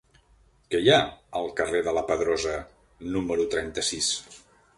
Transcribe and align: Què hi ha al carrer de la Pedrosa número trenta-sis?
Què 0.69 0.79
hi 0.85 0.87
ha 0.93 1.01
al 1.39 1.45
carrer 1.59 1.81
de 1.89 1.93
la 1.99 2.03
Pedrosa 2.09 2.57
número 3.19 3.47
trenta-sis? 3.57 4.11